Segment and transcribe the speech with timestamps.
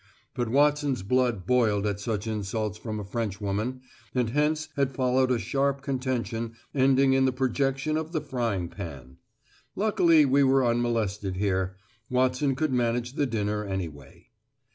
[0.33, 3.81] But Watson's blood boiled at such insults from a Frenchwoman,
[4.15, 9.17] and hence had followed a sharp contention ending in the projection of the frying pan.
[9.75, 11.75] Luckily, we were unmolested here:
[12.09, 14.29] Watson could manage the dinner, anyway.